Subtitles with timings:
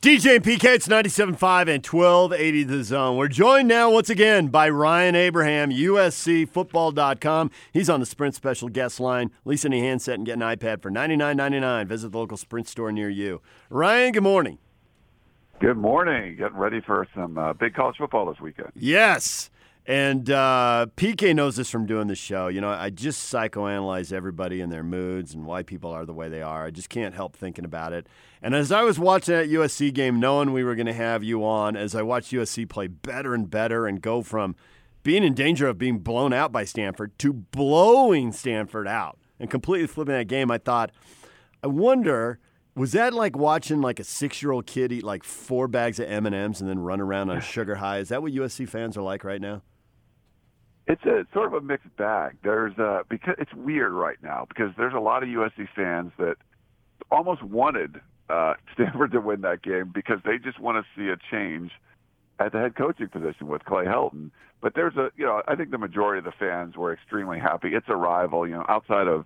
[0.00, 3.18] DJ and PK, it's 97.5 and 1280 The Zone.
[3.18, 7.50] We're joined now once again by Ryan Abraham, USCFootball.com.
[7.70, 9.30] He's on the Sprint special guest line.
[9.44, 11.86] Lease any handset and get an iPad for $99.99.
[11.86, 13.42] Visit the local Sprint store near you.
[13.68, 14.56] Ryan, good morning.
[15.60, 16.34] Good morning.
[16.38, 18.70] Getting ready for some uh, big college football this weekend.
[18.74, 19.50] Yes.
[19.84, 22.48] And uh, PK knows this from doing the show.
[22.48, 26.30] You know, I just psychoanalyze everybody and their moods and why people are the way
[26.30, 26.64] they are.
[26.64, 28.06] I just can't help thinking about it.
[28.42, 31.44] And as I was watching that USC game, knowing we were going to have you
[31.44, 34.56] on, as I watched USC play better and better and go from
[35.02, 39.86] being in danger of being blown out by Stanford to blowing Stanford out and completely
[39.86, 40.90] flipping that game, I thought,
[41.62, 42.38] I wonder–
[42.74, 46.34] was that like watching like a six-year-old kid eat like four bags of M and
[46.34, 47.98] M's and then run around on sugar high?
[47.98, 49.62] Is that what USC fans are like right now?
[50.86, 52.36] It's a sort of a mixed bag.
[52.42, 56.36] There's a because it's weird right now because there's a lot of USC fans that
[57.10, 61.16] almost wanted uh, Stanford to win that game because they just want to see a
[61.30, 61.72] change
[62.38, 64.30] at the head coaching position with Clay Helton.
[64.62, 67.68] But there's a you know I think the majority of the fans were extremely happy.
[67.74, 69.24] It's a rival, you know, outside of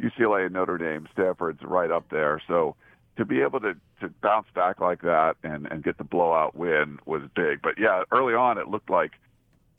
[0.00, 2.42] UCLA and Notre Dame, Stanford's right up there.
[2.46, 2.76] So
[3.16, 6.98] to be able to to bounce back like that and and get the blowout win
[7.06, 7.62] was big.
[7.62, 9.12] But yeah, early on it looked like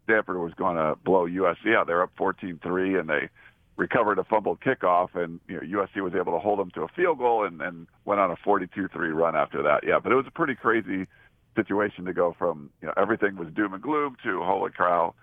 [0.05, 1.87] Stanford was going to blow USC out.
[1.87, 3.29] They're up 14-3 and they
[3.77, 6.87] recovered a fumbled kickoff and you know USC was able to hold them to a
[6.89, 9.81] field goal and and went on a 42-3 run after that.
[9.87, 11.07] Yeah, but it was a pretty crazy
[11.55, 15.13] situation to go from, you know, everything was doom and gloom to holy cow,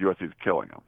[0.00, 0.82] USC's killing them.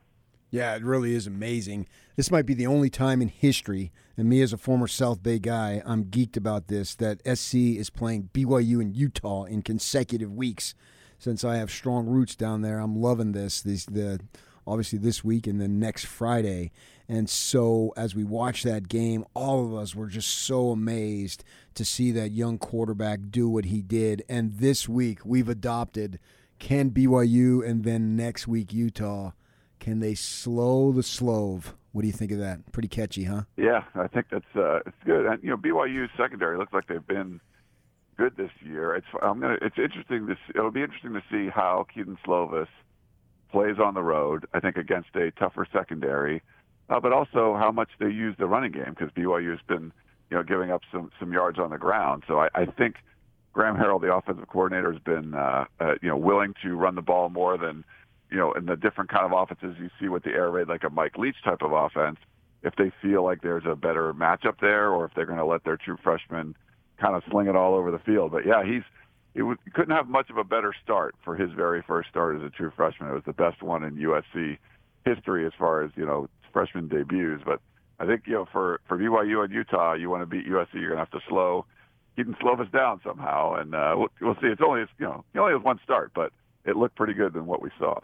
[0.50, 1.86] Yeah, it really is amazing.
[2.16, 5.38] This might be the only time in history, and me as a former South Bay
[5.38, 10.74] guy, I'm geeked about this, that SC is playing BYU and Utah in consecutive weeks.
[11.18, 13.60] Since I have strong roots down there, I'm loving this.
[13.60, 14.20] These the
[14.68, 16.70] obviously this week and then next Friday.
[17.08, 21.42] And so as we watch that game, all of us were just so amazed
[21.74, 24.22] to see that young quarterback do what he did.
[24.28, 26.18] And this week we've adopted
[26.58, 29.32] can BYU and then next week Utah
[29.80, 31.74] can they slow the slove?
[31.92, 32.72] What do you think of that?
[32.72, 33.42] Pretty catchy, huh?
[33.56, 35.26] Yeah, I think that's uh, it's good.
[35.26, 37.40] And you know, BYU's secondary looks like they've been
[38.16, 38.94] good this year.
[38.94, 39.56] It's I'm gonna.
[39.62, 40.26] It's interesting.
[40.26, 42.68] This it'll be interesting to see how Kedon Slovis
[43.50, 44.46] plays on the road.
[44.52, 46.42] I think against a tougher secondary,
[46.88, 49.92] uh, but also how much they use the running game because BYU has been
[50.30, 52.24] you know giving up some some yards on the ground.
[52.26, 52.96] So I, I think
[53.52, 57.02] Graham Harrell, the offensive coordinator, has been uh, uh, you know willing to run the
[57.02, 57.84] ball more than
[58.30, 60.84] you know, in the different kind of offenses you see with the air raid, like
[60.84, 62.18] a Mike Leach type of offense,
[62.62, 65.64] if they feel like there's a better matchup there, or if they're going to let
[65.64, 66.54] their true freshman
[67.00, 68.32] kind of sling it all over the field.
[68.32, 68.82] But yeah, he's
[69.38, 72.42] he, was, couldn't have much of a better start for his very first start as
[72.42, 73.08] a true freshman.
[73.08, 74.58] It was the best one in USC
[75.04, 77.44] history as far as you know freshman debuts.
[77.46, 77.60] But
[78.00, 80.90] I think you know for for BYU and Utah, you want to beat USC, you're
[80.90, 81.66] to have to slow.
[82.16, 84.48] He can slow us down somehow, and uh, we'll, we'll see.
[84.48, 86.32] It's only you know he only has one start, but
[86.64, 88.00] it looked pretty good than what we saw.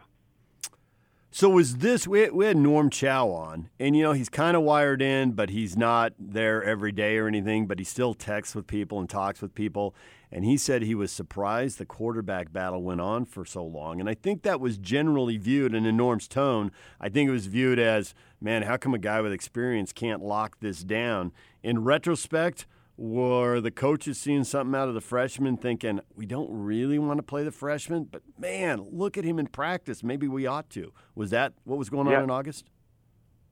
[1.37, 4.57] So was this we had, we had Norm Chow on, and you know he's kind
[4.57, 7.67] of wired in, but he's not there every day or anything.
[7.67, 9.97] But he still texts with people and talks with people,
[10.31, 13.99] and he said he was surprised the quarterback battle went on for so long.
[13.99, 17.81] And I think that was generally viewed, in Norm's tone, I think it was viewed
[17.81, 21.33] as, man, how come a guy with experience can't lock this down?
[21.65, 22.65] In retrospect,
[22.97, 27.23] were the coaches seeing something out of the freshman thinking, we don't really want to
[27.23, 30.05] play the freshman, but man, look at him in practice.
[30.05, 30.93] Maybe we ought to.
[31.15, 32.23] Was that what was going on yeah.
[32.23, 32.71] in August?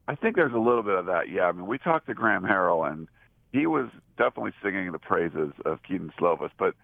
[0.06, 1.42] I think there's a little bit of that, yeah.
[1.42, 3.08] I mean, we talked to Graham Harrell, and
[3.52, 6.50] he was definitely singing the praises of Kedon Slovis.
[6.56, 6.74] But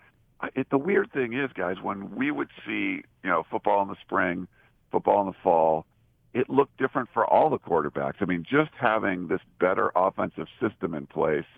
[0.55, 3.97] it, the weird thing is, guys, when we would see, you know, football in the
[4.01, 4.49] spring,
[4.91, 5.87] football in the fall,
[6.35, 8.17] it looked different for all the quarterbacks.
[8.21, 11.45] I mean, just having this better offensive system in place–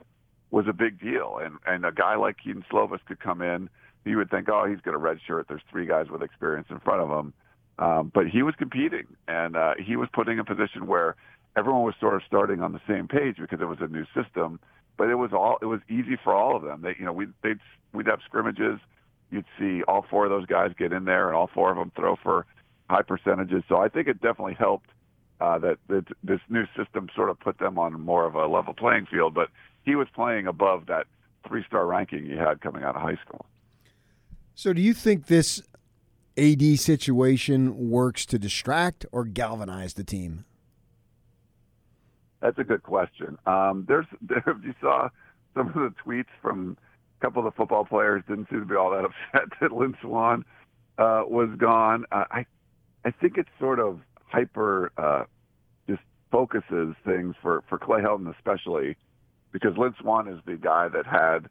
[0.51, 1.39] was a big deal.
[1.43, 3.69] And and a guy like Kedon Slovis could come in.
[4.05, 5.47] You would think, oh, he's got a red shirt.
[5.49, 7.33] There's three guys with experience in front of him.
[7.79, 11.17] Um, but he was competing, and uh, he was putting a position where
[11.57, 14.61] everyone was sort of starting on the same page because it was a new system.
[14.97, 16.83] But it was all it was easy for all of them.
[16.83, 17.59] They, you know, we they'd
[17.93, 18.81] we'd have scrimmages.
[19.31, 21.93] You'd see all four of those guys get in there, and all four of them
[21.95, 22.47] throw for
[22.91, 23.63] high percentages.
[23.69, 24.91] So I think it definitely helped
[25.41, 28.75] uh, that, that this new system sort of put them on more of a level
[28.75, 29.33] playing field.
[29.33, 29.49] But
[29.85, 31.07] he was playing above that
[31.47, 33.47] three star ranking he had coming out of high school.
[34.55, 35.63] So, do you think this
[36.37, 40.45] AD situation works to distract or galvanize the team?
[42.41, 43.39] That's a good question.
[43.47, 45.09] Um, there's, there, you saw
[45.55, 46.77] some of the tweets from
[47.19, 49.05] a couple of the football players didn't seem to be all that
[49.35, 50.45] upset that Lynn Swann
[50.99, 52.05] uh, was gone.
[52.13, 52.47] Uh, I,
[53.05, 55.25] I think it's sort of hyper uh,
[55.89, 58.97] just focuses things for for Clay Helton especially
[59.53, 61.49] because Lynn Swann is the guy that had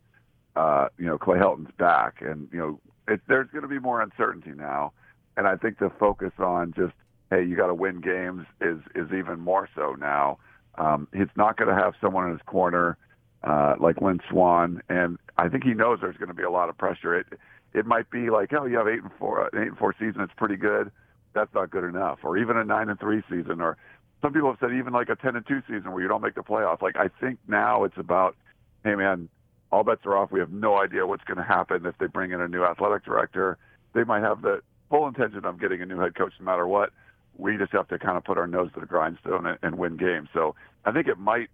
[0.55, 4.01] uh, you know, Clay Helton's back, and you know, it, there's going to be more
[4.01, 4.91] uncertainty now,
[5.37, 6.93] and I think the focus on just
[7.29, 10.37] hey, you got to win games is is even more so now.
[10.77, 12.97] Um, he's not going to have someone in his corner
[13.43, 16.69] uh, like Lynn Swann, and I think he knows there's going to be a lot
[16.69, 17.17] of pressure.
[17.17, 17.27] It
[17.73, 20.21] it might be like, oh, you have eight and four, an eight and four season.
[20.21, 20.91] It's pretty good.
[21.33, 23.77] That's not good enough, or even a nine and three season, or
[24.21, 26.35] some people have said even like a ten and two season where you don't make
[26.35, 26.81] the playoffs.
[26.81, 28.35] Like I think now it's about,
[28.83, 29.29] hey man,
[29.71, 30.31] all bets are off.
[30.31, 33.05] We have no idea what's going to happen if they bring in a new athletic
[33.05, 33.57] director.
[33.93, 36.91] They might have the full intention of getting a new head coach no matter what.
[37.37, 39.95] We just have to kind of put our nose to the grindstone and, and win
[39.95, 40.29] games.
[40.33, 40.55] So
[40.85, 41.49] I think it might.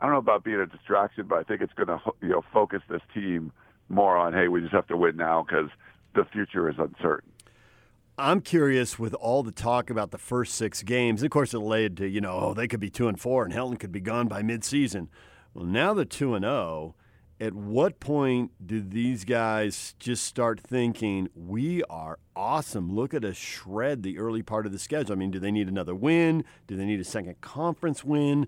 [0.00, 2.44] I don't know about being a distraction, but I think it's going to you know
[2.52, 3.52] focus this team
[3.88, 5.70] more on hey, we just have to win now because
[6.14, 7.30] the future is uncertain.
[8.16, 11.24] I'm curious with all the talk about the first six games.
[11.24, 13.52] Of course, it led to you know oh they could be two and four and
[13.52, 15.08] Helton could be gone by midseason.
[15.52, 16.54] Well, now they're two and zero.
[16.54, 16.94] Oh,
[17.40, 22.94] at what point do these guys just start thinking we are awesome?
[22.94, 25.14] Look at us shred the early part of the schedule.
[25.14, 26.44] I mean, do they need another win?
[26.68, 28.46] Do they need a second conference win?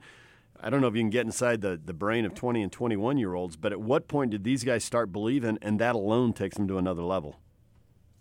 [0.60, 3.18] I don't know if you can get inside the, the brain of 20 and 21
[3.18, 6.56] year olds, but at what point did these guys start believing and that alone takes
[6.56, 7.40] them to another level?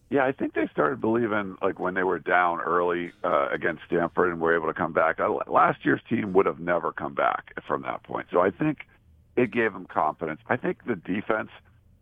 [0.10, 4.32] Yeah, I think they started believing like when they were down early uh, against Stanford
[4.32, 5.20] and were able to come back.
[5.48, 8.28] last year's team would have never come back from that point.
[8.32, 8.80] So I think
[9.36, 10.42] it gave them confidence.
[10.48, 11.50] I think the defense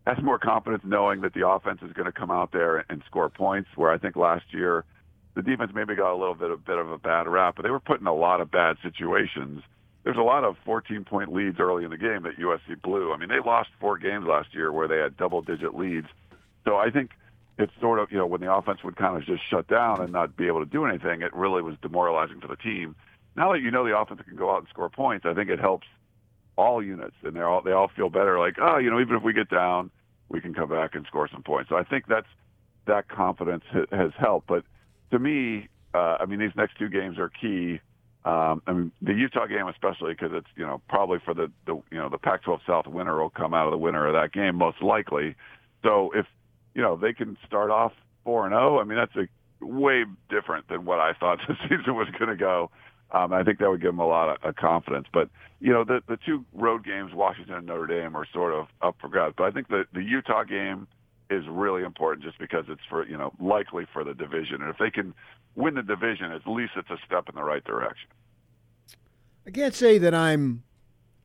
[0.06, 3.30] has more confidence knowing that the offense is going to come out there and score
[3.30, 3.70] points.
[3.74, 4.84] Where I think last year
[5.34, 7.70] the defense maybe got a little bit a bit of a bad rap, but they
[7.70, 9.62] were put in a lot of bad situations.
[10.04, 13.14] There's a lot of 14 point leads early in the game that USC blew.
[13.14, 16.08] I mean, they lost four games last year where they had double digit leads.
[16.66, 17.10] So I think
[17.58, 20.12] it's sort of, you know, when the offense would kind of just shut down and
[20.12, 22.96] not be able to do anything, it really was demoralizing for the team.
[23.36, 25.60] Now that you know the offense can go out and score points, I think it
[25.60, 25.86] helps
[26.56, 28.38] all units, and they all they all feel better.
[28.38, 29.90] Like, oh, you know, even if we get down,
[30.28, 31.68] we can come back and score some points.
[31.68, 32.28] So I think that's
[32.86, 34.46] that confidence has helped.
[34.46, 34.64] But
[35.10, 37.80] to me, uh, I mean, these next two games are key.
[38.24, 41.74] Um, I mean, the Utah game especially because it's you know probably for the, the
[41.90, 44.56] you know the Pac-12 South winner will come out of the winner of that game
[44.56, 45.34] most likely.
[45.82, 46.26] So if
[46.74, 47.92] you know they can start off
[48.24, 49.28] four and zero, oh, I mean that's a
[49.64, 52.70] way different than what I thought the season was going to go.
[53.10, 55.06] Um, I think that would give them a lot of, of confidence.
[55.12, 55.28] But
[55.60, 58.96] you know, the the two road games, Washington and Notre Dame, are sort of up
[59.00, 59.34] for grabs.
[59.36, 60.88] But I think the the Utah game
[61.30, 64.78] is really important just because it's for you know likely for the division, and if
[64.78, 65.14] they can
[65.54, 68.08] win the division, at least it's a step in the right direction.
[69.46, 70.64] I can't say that I'm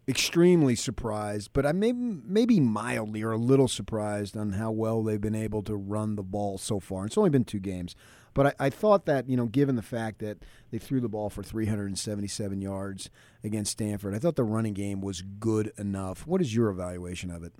[0.09, 5.21] extremely surprised, but I may maybe mildly or a little surprised on how well they've
[5.21, 7.05] been able to run the ball so far.
[7.05, 7.95] It's only been two games,
[8.33, 10.39] but I, I, thought that, you know, given the fact that
[10.71, 13.11] they threw the ball for 377 yards
[13.43, 16.25] against Stanford, I thought the running game was good enough.
[16.25, 17.53] What is your evaluation of it?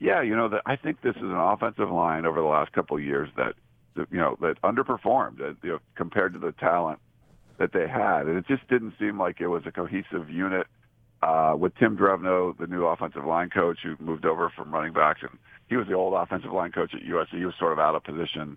[0.00, 2.96] Yeah, you know, the, I think this is an offensive line over the last couple
[2.96, 3.54] of years that,
[4.10, 6.98] you know, that underperformed that, you know, compared to the talent
[7.58, 8.26] that they had.
[8.26, 10.66] And it just didn't seem like it was a cohesive unit.
[11.22, 15.20] Uh, with Tim Drevno, the new offensive line coach who moved over from running backs,
[15.22, 15.38] and
[15.68, 17.38] he was the old offensive line coach at USC.
[17.38, 18.56] He was sort of out of position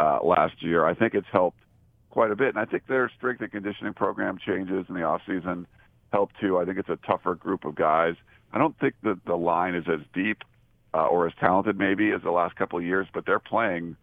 [0.00, 0.84] uh, last year.
[0.84, 1.58] I think it's helped
[2.10, 5.22] quite a bit, and I think their strength and conditioning program changes in the off
[5.26, 5.66] season
[6.12, 6.58] help too.
[6.58, 8.14] I think it's a tougher group of guys.
[8.52, 10.38] I don't think that the line is as deep
[10.94, 13.96] uh, or as talented maybe as the last couple of years, but they're playing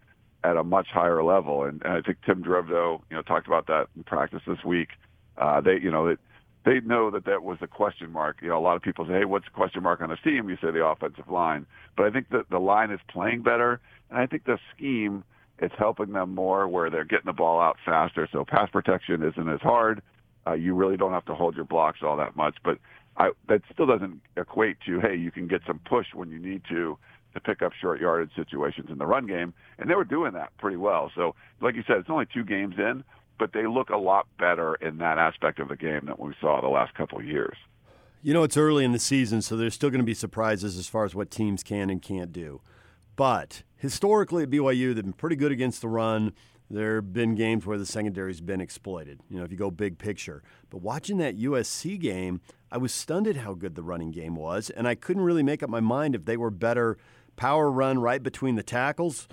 [0.44, 1.64] at a much higher level.
[1.64, 4.90] And, and I think Tim Drevno, you know, talked about that in practice this week.
[5.38, 6.20] Uh, they, you know, that
[6.66, 8.38] they know that that was a question mark.
[8.42, 10.50] You know, a lot of people say, "Hey, what's the question mark on this team?"
[10.50, 14.20] You say the offensive line, but I think that the line is playing better, and
[14.20, 15.24] I think the scheme
[15.62, 18.28] it's helping them more where they're getting the ball out faster.
[18.32, 20.02] So pass protection isn't as hard.
[20.48, 22.78] Uh, you really don't have to hold your blocks all that much, but
[23.18, 26.64] I, that still doesn't equate to hey, you can get some push when you need
[26.70, 26.98] to
[27.34, 30.56] to pick up short yardage situations in the run game, and they were doing that
[30.58, 31.12] pretty well.
[31.14, 33.04] So, like you said, it's only two games in,
[33.40, 36.62] but they look a lot better in that aspect of the game than we saw
[36.62, 37.56] the last couple of years.
[38.22, 40.88] You know, it's early in the season, so there's still going to be surprises as
[40.88, 42.62] far as what teams can and can't do.
[43.16, 46.34] But historically at BYU, they've been pretty good against the run.
[46.70, 49.98] There have been games where the secondary's been exploited, you know, if you go big
[49.98, 50.44] picture.
[50.70, 52.42] But watching that USC game,
[52.72, 55.64] I was stunned at how good the running game was, and I couldn't really make
[55.64, 56.98] up my mind if they were better
[57.38, 59.28] power run right between the tackles,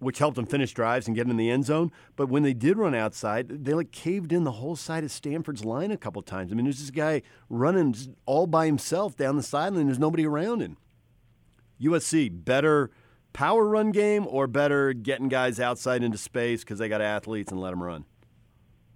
[0.00, 1.92] which helped them finish drives and get in the end zone.
[2.16, 5.64] But when they did run outside, they like caved in the whole side of Stanford's
[5.64, 6.50] line a couple times.
[6.50, 7.94] I mean, there's this guy running
[8.26, 9.86] all by himself down the sideline.
[9.86, 10.76] There's nobody around him.
[11.80, 12.90] USC better
[13.32, 17.60] power run game or better getting guys outside into space because they got athletes and
[17.60, 18.04] let them run?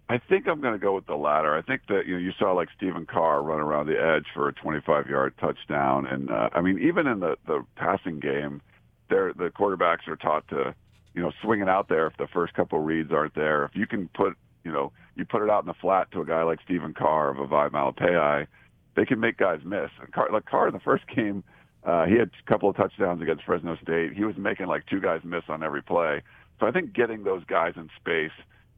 [0.09, 1.57] I think I'm going to go with the latter.
[1.57, 4.49] I think that you know you saw like Stephen Carr run around the edge for
[4.49, 8.61] a 25-yard touchdown, and uh, I mean even in the the passing game,
[9.09, 10.75] there the quarterbacks are taught to
[11.15, 13.65] you know swing it out there if the first couple reads aren't there.
[13.65, 16.27] If you can put you know you put it out in the flat to a
[16.27, 18.47] guy like Stephen Carr of Vavae Malepeai,
[18.97, 19.91] they can make guys miss.
[20.01, 21.45] And Carr, like Carr in the first game,
[21.85, 24.15] uh, he had a couple of touchdowns against Fresno State.
[24.15, 26.23] He was making like two guys miss on every play.
[26.61, 28.33] So I think getting those guys in space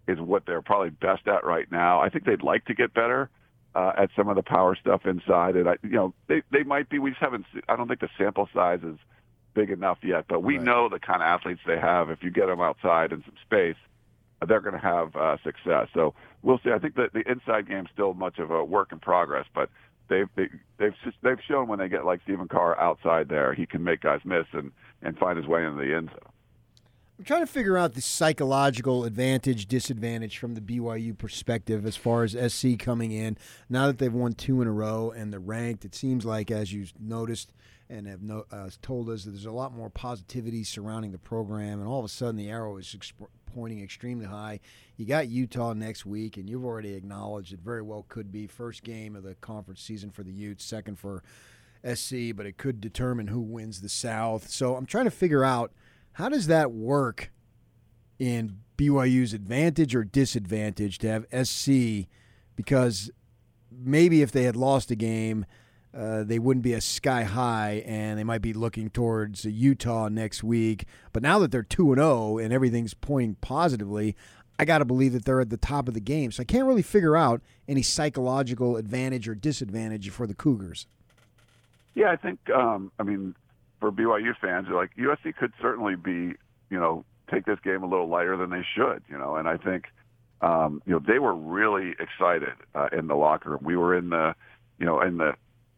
[0.09, 2.01] is what they're probably best at right now.
[2.01, 3.29] I think they'd like to get better
[3.75, 6.89] uh, at some of the power stuff inside, and I, you know, they they might
[6.89, 6.99] be.
[6.99, 7.45] We just haven't.
[7.69, 8.97] I don't think the sample size is
[9.57, 10.65] big enough yet, but we right.
[10.65, 12.11] know the kind of athletes they have.
[12.11, 13.77] If you get them outside in some space,
[14.47, 15.89] they're going to have uh, success.
[15.95, 16.71] So we'll see.
[16.71, 19.71] I think that the inside game is still much of a work in progress, but
[20.09, 20.49] they've they,
[20.79, 24.21] they've they've shown when they get like Stephen Carr outside there, he can make guys
[24.25, 24.71] miss and
[25.03, 26.33] and find his way into the end zone.
[27.19, 32.25] I'm trying to figure out the psychological advantage, disadvantage from the BYU perspective as far
[32.25, 33.39] as SC coming in.
[33.71, 36.75] Now that they've won two in a row and they're ranked, it seems like, as
[36.75, 37.55] you've noticed
[37.89, 41.79] and have no, uh, told us, that there's a lot more positivity surrounding the program.
[41.81, 44.61] And all of a sudden, the arrow is exp- pointing extremely high.
[44.99, 48.83] You got Utah next week, and you've already acknowledged it very well could be first
[48.85, 51.23] game of the conference season for the Utes, second for
[51.83, 54.51] SC, but it could determine who wins the South.
[54.51, 55.73] So I'm trying to figure out–
[56.17, 57.31] how does that work
[58.19, 62.09] in BYU's advantage or disadvantage to have SC?
[62.57, 63.11] Because
[63.71, 65.45] maybe if they had lost a game,
[65.95, 70.43] uh, they wouldn't be as sky high, and they might be looking towards Utah next
[70.43, 70.87] week.
[71.13, 74.17] But now that they're two and zero oh and everything's pointing positively,
[74.59, 76.33] I got to believe that they're at the top of the game.
[76.33, 80.87] So I can't really figure out any psychological advantage or disadvantage for the Cougars.
[81.95, 82.39] Yeah, I think.
[82.49, 83.35] Um, I mean,
[83.81, 86.35] for BYU fans, like USC could certainly be,
[86.71, 89.57] you know, take this game a little lighter than they should, you know, and I
[89.57, 89.87] think,
[90.41, 93.61] um, you know, they were really excited uh, in the locker room.
[93.63, 94.35] We were in the,
[94.79, 95.33] you know, in the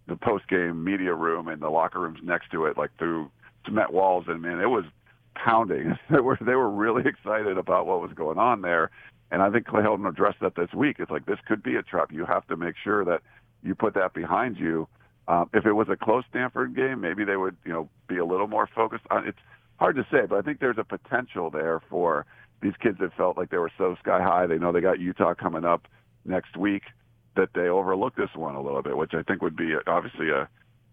[0.09, 3.31] the post game media room and the locker rooms next to it, like through
[3.67, 4.85] cement walls, and man, it was
[5.35, 5.97] pounding.
[6.11, 8.91] they were they were really excited about what was going on there,
[9.31, 10.97] and I think Clay Helton addressed that this week.
[10.99, 12.11] It's like this could be a trap.
[12.13, 13.21] You have to make sure that
[13.63, 14.89] you put that behind you
[15.29, 18.25] um, if it was a close Stanford game, maybe they would, you know, be a
[18.25, 19.29] little more focused on.
[19.29, 19.39] It's
[19.77, 22.27] hard to say, but I think there's a potential there for
[22.63, 24.47] these kids that felt like they were so sky high.
[24.47, 25.87] They know they got Utah coming up
[26.25, 26.83] next week
[27.37, 30.49] that they overlook this one a little bit, which I think would be obviously a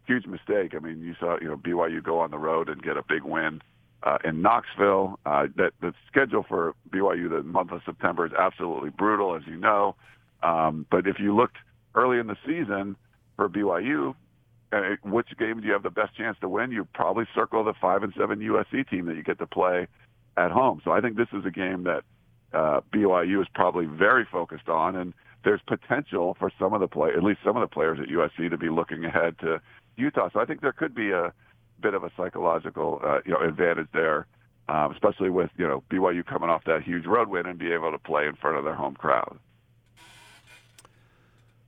[0.05, 0.73] huge mistake.
[0.75, 3.23] I mean, you saw, you know, BYU go on the road and get a big
[3.23, 3.61] win
[4.03, 5.17] uh, in Knoxville.
[5.25, 9.55] Uh, that the schedule for BYU the month of September is absolutely brutal, as you
[9.55, 9.95] know.
[10.43, 11.57] Um, but if you looked
[11.95, 12.95] early in the season
[13.37, 14.13] for BYU,
[14.71, 16.71] uh, which game do you have the best chance to win?
[16.71, 19.87] You probably circle the five and seven USC team that you get to play
[20.37, 20.81] at home.
[20.83, 22.03] So I think this is a game that
[22.53, 27.09] uh, BYU is probably very focused on, and there's potential for some of the play,
[27.15, 29.61] at least some of the players at USC, to be looking ahead to
[29.97, 30.29] Utah.
[30.33, 31.33] So I think there could be a
[31.81, 34.25] bit of a psychological, uh, you know, advantage there,
[34.67, 37.91] um, especially with you know BYU coming off that huge road win and be able
[37.91, 39.37] to play in front of their home crowd.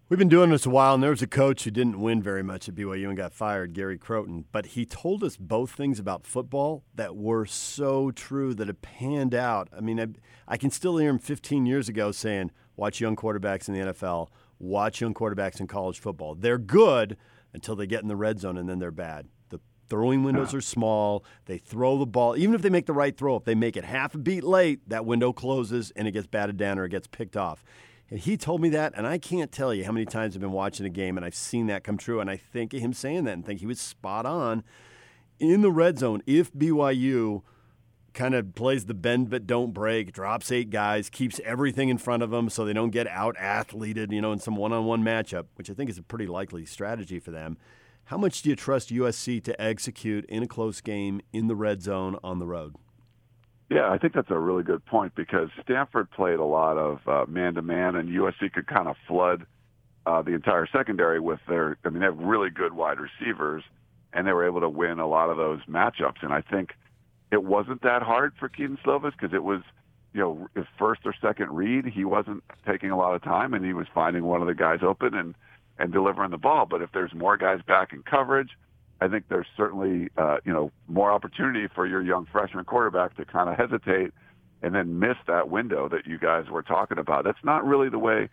[0.09, 2.41] We've been doing this a while, and there was a coach who didn't win very
[2.41, 4.45] much at BYU and got fired, Gary Crowton.
[4.53, 9.35] But he told us both things about football that were so true that it panned
[9.35, 9.67] out.
[9.75, 10.07] I mean, I,
[10.47, 14.29] I can still hear him 15 years ago saying, watch young quarterbacks in the NFL,
[14.59, 16.35] watch young quarterbacks in college football.
[16.35, 17.17] They're good
[17.53, 19.27] until they get in the red zone, and then they're bad.
[19.49, 19.59] The
[19.89, 20.57] throwing windows ah.
[20.59, 21.25] are small.
[21.47, 22.37] They throw the ball.
[22.37, 24.87] Even if they make the right throw, if they make it half a beat late,
[24.87, 27.65] that window closes and it gets batted down or it gets picked off.
[28.09, 30.51] And he told me that, and I can't tell you how many times I've been
[30.51, 32.19] watching a game and I've seen that come true.
[32.19, 34.63] And I think him saying that and think he was spot on
[35.39, 36.21] in the red zone.
[36.25, 37.41] If BYU
[38.13, 42.23] kind of plays the bend but don't break, drops eight guys, keeps everything in front
[42.23, 45.03] of them so they don't get out athleted, you know, in some one on one
[45.03, 47.57] matchup, which I think is a pretty likely strategy for them.
[48.05, 51.83] How much do you trust USC to execute in a close game in the red
[51.83, 52.75] zone on the road?
[53.69, 57.25] Yeah, I think that's a really good point because Stanford played a lot of uh,
[57.29, 59.45] man-to-man, and USC could kind of flood
[60.05, 61.77] uh, the entire secondary with their.
[61.83, 63.63] I mean, they have really good wide receivers,
[64.13, 66.21] and they were able to win a lot of those matchups.
[66.23, 66.71] And I think
[67.29, 69.61] it wasn't that hard for Kedon Slovis because it was,
[70.13, 73.65] you know, his first or second read, he wasn't taking a lot of time, and
[73.65, 75.35] he was finding one of the guys open and
[75.77, 76.65] and delivering the ball.
[76.65, 78.51] But if there's more guys back in coverage
[78.99, 83.25] I think there's certainly uh, you know more opportunity for your young freshman quarterback to
[83.25, 84.11] kind of hesitate
[84.63, 87.23] and then miss that window that you guys were talking about.
[87.23, 88.29] That's not really the way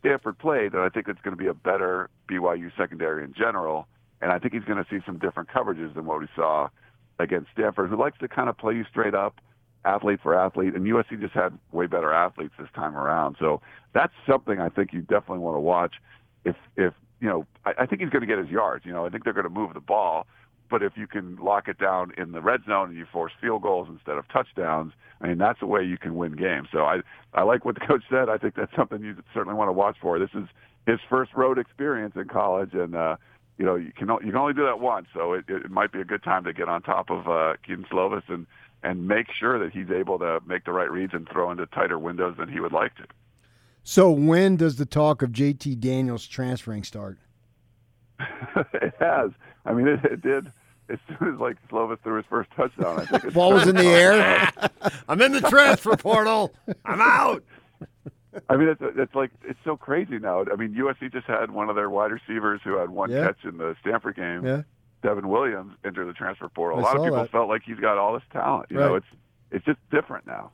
[0.00, 3.88] Stanford played, and I think it's going to be a better BYU secondary in general.
[4.20, 6.68] And I think he's going to see some different coverages than what we saw
[7.18, 9.40] against Stanford, who likes to kind of play you straight up
[9.84, 13.36] athlete for athlete, and USC just had way better athletes this time around.
[13.38, 13.60] So
[13.92, 15.94] that's something I think you definitely want to watch.
[16.44, 18.84] If if you know, I, I think he's going to get his yards.
[18.84, 20.26] You know, I think they're going to move the ball,
[20.70, 23.62] but if you can lock it down in the red zone and you force field
[23.62, 26.68] goals instead of touchdowns, I mean that's a way you can win games.
[26.70, 27.00] So I
[27.32, 28.28] I like what the coach said.
[28.28, 30.18] I think that's something you certainly want to watch for.
[30.18, 30.46] This is
[30.86, 33.16] his first road experience in college, and uh,
[33.56, 35.06] you know you can you can only do that once.
[35.14, 37.86] So it, it might be a good time to get on top of uh, Kedon
[37.90, 38.46] Slovis and
[38.82, 41.98] and make sure that he's able to make the right reads and throw into tighter
[41.98, 43.04] windows than he would like to.
[43.84, 47.18] So when does the talk of JT Daniels transferring start?
[48.18, 49.30] it has.
[49.66, 50.50] I mean, it, it, did
[50.88, 53.00] as soon as like Slovis threw his first touchdown.
[53.00, 54.50] I think ball was in the air.
[55.08, 56.54] I'm in the transfer portal.
[56.86, 57.44] I'm out.
[58.48, 60.44] I mean, it's it's like it's so crazy now.
[60.50, 63.26] I mean, USC just had one of their wide receivers who had one yeah.
[63.26, 64.44] catch in the Stanford game.
[64.46, 64.62] Yeah.
[65.02, 66.78] Devon Williams enter the transfer portal.
[66.78, 67.30] I a lot of people that.
[67.30, 68.70] felt like he's got all this talent.
[68.70, 68.86] You Right.
[68.86, 69.06] know, it's
[69.50, 70.50] it's just different now.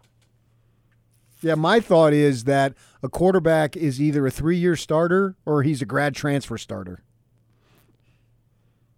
[1.43, 5.87] Yeah, my thought is that a quarterback is either a three-year starter or he's a
[5.87, 7.03] grad transfer starter.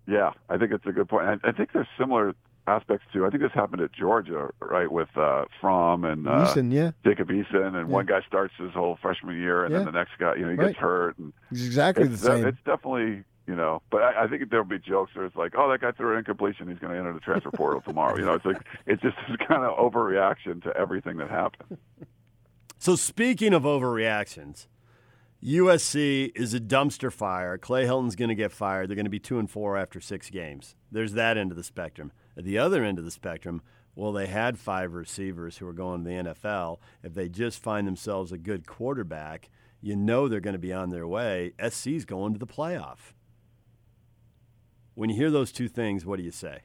[0.07, 1.27] Yeah, I think it's a good point.
[1.27, 2.35] I, I think there's similar
[2.67, 3.25] aspects too.
[3.25, 7.29] I think this happened at Georgia, right, with uh, Fromm and uh, Eason, yeah, Jacob
[7.29, 9.79] Eason, and one guy starts his whole freshman year, and Yeah.
[9.79, 10.67] then the next guy, you know, he Right.
[10.69, 12.45] gets hurt, and he's exactly the it's, same.
[12.47, 15.71] it's definitely, you know, but I, I think there'll be jokes where it's like, oh,
[15.71, 18.17] that guy threw an incompletion, he's going to enter the transfer portal tomorrow.
[18.17, 21.79] You know, it's like it's just this kind of overreaction to everything that happened.
[22.83, 24.67] So speaking of overreactions,
[25.41, 27.57] USC is a dumpster fire.
[27.57, 28.89] Clay Helton's going to get fired.
[28.89, 30.75] They're going to be two and four after six games.
[30.91, 32.11] There's that end of the spectrum.
[32.37, 33.63] At the other end of the spectrum,
[33.95, 36.79] well, they had five receivers who are going to the NFL.
[37.05, 39.49] If they just find themselves a good quarterback,
[39.81, 41.53] you know they're going to be on their way.
[41.65, 43.15] SC's going to the playoff.
[44.95, 46.63] When you hear those two things, what do you say?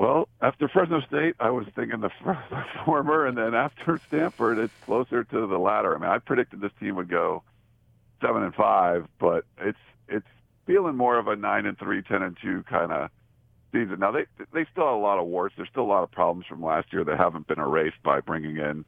[0.00, 4.72] Well, after Fresno State, I was thinking the, the former, and then after Stanford, it's
[4.86, 5.94] closer to the latter.
[5.94, 7.42] I mean, I predicted this team would go
[8.22, 9.78] seven and five, but it's
[10.08, 10.26] it's
[10.64, 13.10] feeling more of a nine and three, ten and two kind of
[13.72, 13.98] season.
[13.98, 15.54] Now they they still have a lot of warts.
[15.58, 18.56] There's still a lot of problems from last year that haven't been erased by bringing
[18.56, 18.86] in,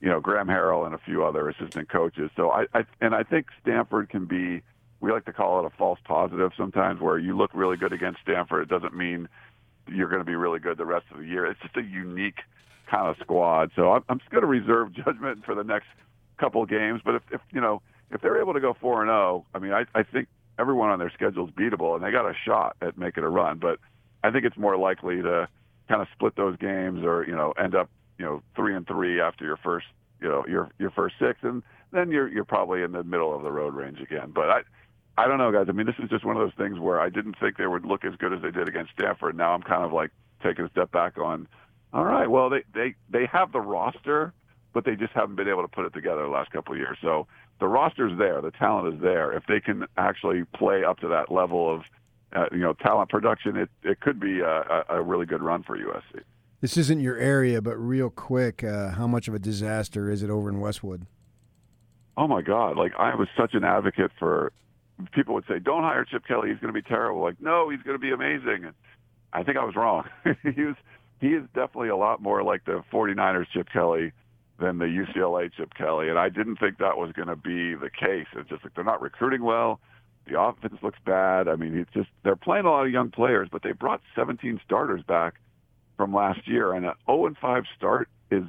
[0.00, 2.30] you know, Graham Harrell and a few other assistant coaches.
[2.36, 4.62] So I, I and I think Stanford can be.
[5.00, 8.20] We like to call it a false positive sometimes, where you look really good against
[8.22, 8.62] Stanford.
[8.62, 9.28] It doesn't mean
[9.88, 11.46] you're going to be really good the rest of the year.
[11.46, 12.38] It's just a unique
[12.90, 13.70] kind of squad.
[13.76, 15.86] So I'm, I'm just going to reserve judgment for the next
[16.38, 17.00] couple of games.
[17.04, 19.72] But if, if you know if they're able to go four and zero, I mean,
[19.72, 22.96] I, I think everyone on their schedule is beatable, and they got a shot at
[22.96, 23.58] making a run.
[23.58, 23.78] But
[24.22, 25.48] I think it's more likely to
[25.88, 29.20] kind of split those games, or you know, end up you know three and three
[29.20, 29.86] after your first
[30.20, 33.42] you know your your first six, and then you're you're probably in the middle of
[33.42, 34.32] the road range again.
[34.34, 34.60] But I.
[35.16, 35.66] I don't know, guys.
[35.68, 37.84] I mean, this is just one of those things where I didn't think they would
[37.84, 39.36] look as good as they did against Stanford.
[39.36, 40.10] Now I'm kind of like
[40.42, 41.46] taking a step back on.
[41.92, 44.32] All right, well, they they they have the roster,
[44.72, 46.98] but they just haven't been able to put it together the last couple of years.
[47.00, 47.28] So
[47.60, 49.32] the roster's there, the talent is there.
[49.32, 51.82] If they can actually play up to that level of,
[52.34, 55.62] uh, you know, talent production, it it could be a, a, a really good run
[55.62, 56.22] for USC.
[56.60, 60.30] This isn't your area, but real quick, uh, how much of a disaster is it
[60.30, 61.06] over in Westwood?
[62.16, 62.76] Oh my God!
[62.76, 64.52] Like I was such an advocate for.
[65.12, 67.82] People would say, "Don't hire Chip Kelly; he's going to be terrible." Like, no, he's
[67.82, 68.64] going to be amazing.
[68.64, 68.74] And
[69.32, 70.04] I think I was wrong.
[70.42, 70.76] he was.
[71.20, 74.12] He is definitely a lot more like the 49ers Chip Kelly
[74.60, 77.90] than the UCLA Chip Kelly, and I didn't think that was going to be the
[77.90, 78.26] case.
[78.34, 79.80] It's just like they're not recruiting well.
[80.26, 81.48] The offense looks bad.
[81.48, 84.60] I mean, it's just they're playing a lot of young players, but they brought 17
[84.64, 85.34] starters back
[85.96, 88.44] from last year, and an 0 and 5 start is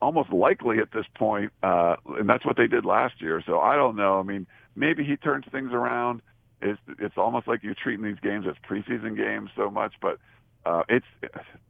[0.00, 3.42] almost likely at this point, uh, and that's what they did last year.
[3.46, 4.18] So I don't know.
[4.18, 6.22] I mean, maybe he turns things around.
[6.60, 10.18] It's it's almost like you're treating these games as preseason games so much, but
[10.64, 11.06] uh, it's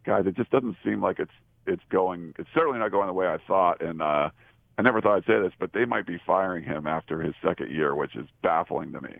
[0.05, 1.33] guys, it just doesn't seem like it's
[1.67, 2.35] it's going.
[2.39, 4.29] It's certainly not going the way I thought, and uh,
[4.77, 7.71] I never thought I'd say this, but they might be firing him after his second
[7.71, 9.15] year, which is baffling to me.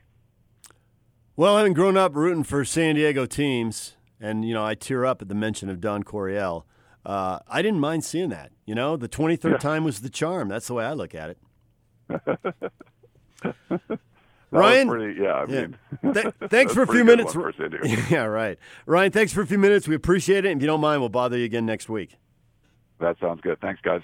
[1.37, 5.23] Well, having grown up rooting for San Diego teams, and you know, I tear up
[5.23, 6.67] at the mention of Don Coryell.
[7.07, 8.53] Uh, I didn't mind seeing that.
[8.67, 9.57] You know, the 23rd Yeah.
[9.57, 10.49] time was the charm.
[10.49, 11.39] That's the way I look at it.
[14.51, 14.89] Ryan?
[14.89, 15.61] pretty, yeah, I Yeah.
[15.63, 15.77] mean,
[16.15, 17.35] Th- thanks for a few minutes.
[18.11, 18.59] yeah, right.
[18.87, 19.89] Ryan, thanks for a few minutes.
[19.89, 20.51] We appreciate it.
[20.51, 22.17] And if you don't mind, we'll bother you again next week.
[23.01, 23.61] That sounds good.
[23.61, 24.03] Thanks, guys.